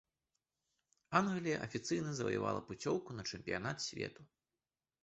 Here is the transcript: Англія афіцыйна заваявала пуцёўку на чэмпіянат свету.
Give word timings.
Англія 1.19 1.61
афіцыйна 1.67 2.11
заваявала 2.21 2.61
пуцёўку 2.71 3.09
на 3.21 3.31
чэмпіянат 3.31 3.77
свету. 3.91 4.21